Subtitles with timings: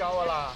[0.00, 0.54] 高啊啦。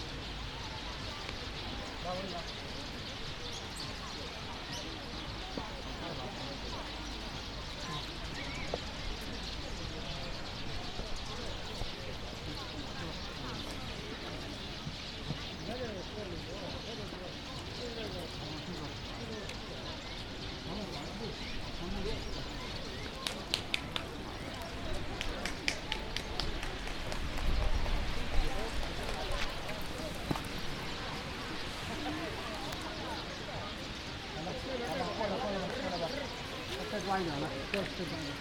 [37.14, 38.34] 再抓一点了，再再抓一点。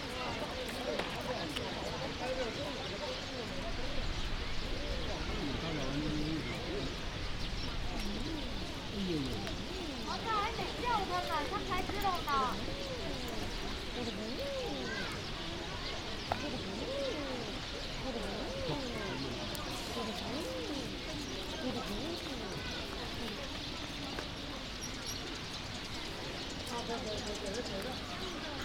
[10.06, 12.28] 我看还没叫他呢，他才知道呢。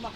[0.00, 0.12] 专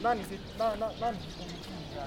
[0.00, 1.18] 那你是，那那那你
[1.96, 2.06] 来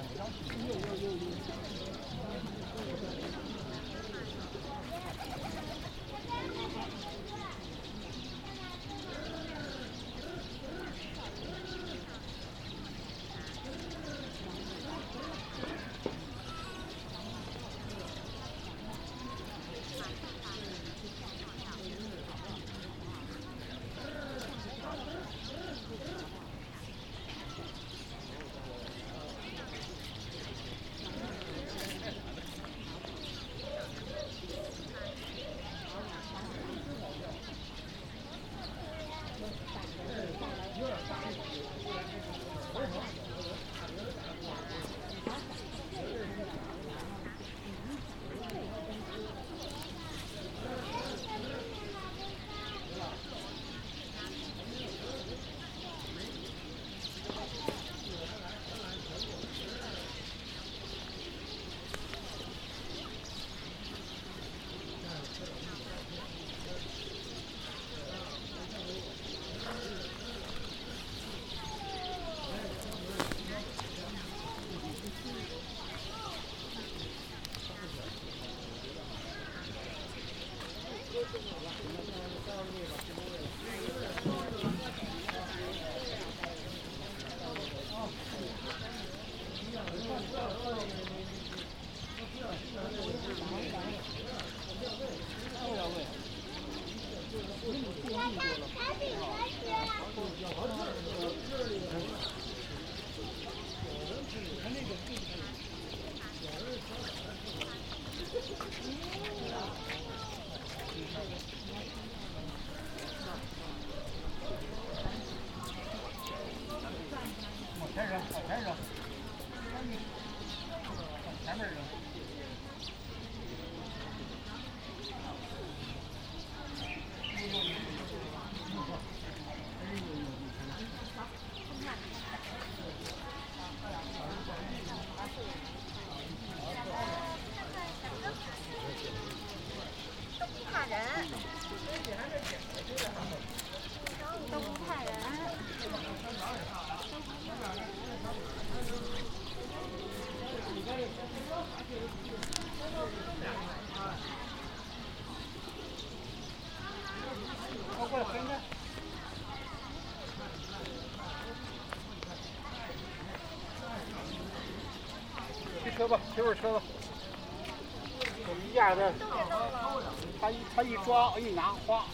[170.40, 172.04] 他一他一抓一拿，哗，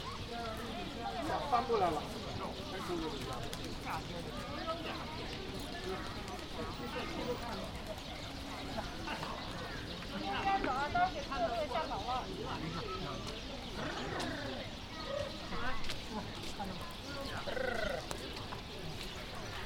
[1.51, 2.03] 翻过来了。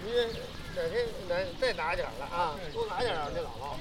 [0.04, 0.10] 你
[0.74, 3.76] 哪天来再拿点儿了啊，多拿点儿啊，这姥姥。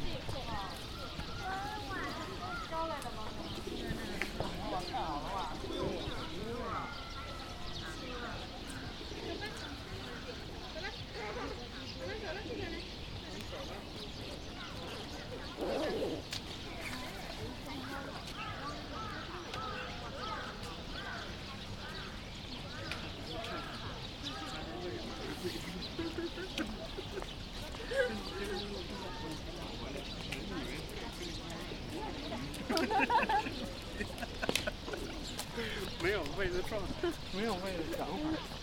[36.04, 38.14] 没有没有为了想法，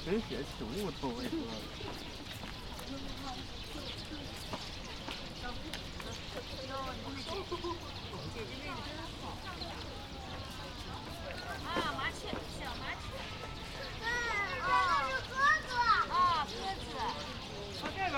[0.04, 1.24] 人写请勿投喂。
[11.64, 12.26] 啊，麻雀，
[12.58, 13.06] 小麻雀。
[14.00, 14.04] 这
[15.08, 15.30] 是鸽
[15.68, 15.70] 子。
[16.10, 16.18] 啊，
[16.50, 16.82] 鸽子。
[17.80, 18.12] 往这边，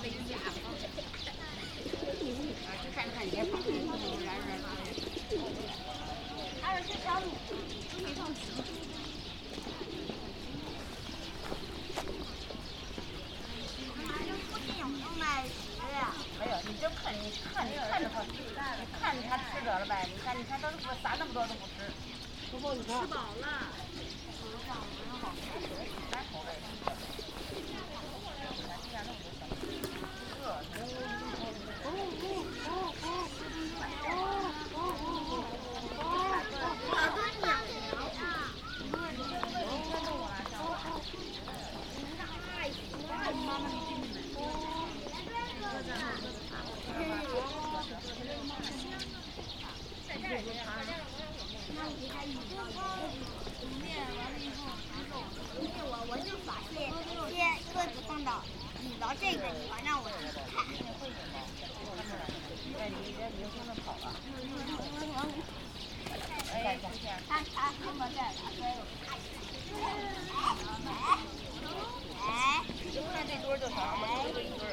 [0.00, 0.38] Vì như vậy,
[3.50, 3.63] họ.
[59.04, 60.40] 到这个地方让我去看。
[67.28, 69.28] 它它放到这儿了，所以我看一下。
[72.24, 72.28] 哎
[72.82, 73.76] 你就，看这堆儿就行，
[74.28, 74.72] 一堆一堆儿。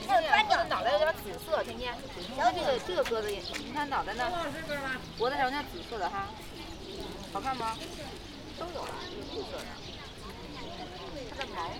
[0.00, 1.94] 这它这个脑袋有点紫色，天天。
[2.16, 4.24] 你看这个这个鸽子也，你看脑袋呢，
[5.18, 6.28] 脖子上有点紫色的哈，
[7.32, 7.76] 好看吗？
[8.58, 9.66] 都有了，有绿色的。
[11.36, 11.70] 它的毛。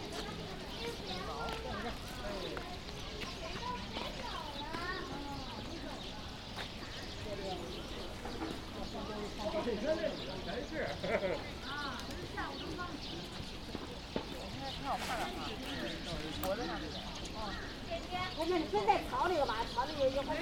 [14.90, 15.30] 好看的哈，
[16.42, 16.94] 脖子上这个。
[18.36, 20.36] 我们现在草那个吧，草那个一会儿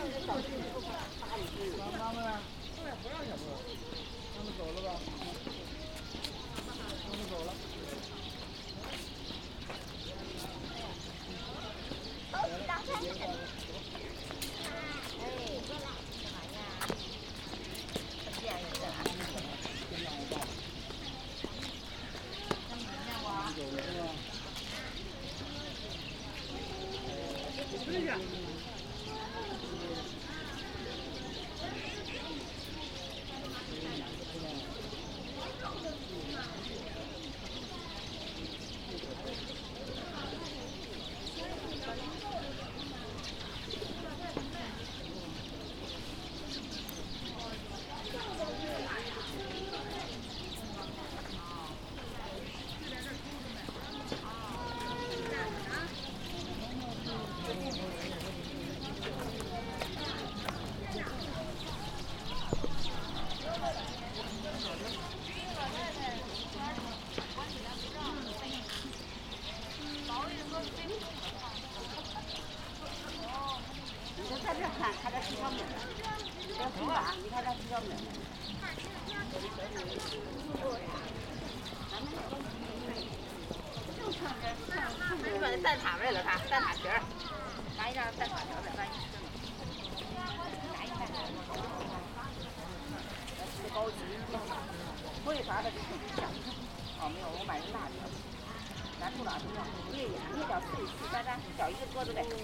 [100.76, 102.36] 野越叫碎细渣渣，小一个鸽子呗，对的，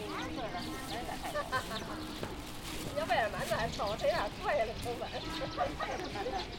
[0.89, 1.25] 没人敢看。
[2.97, 5.07] 要外面还少，谁俩踹了头发？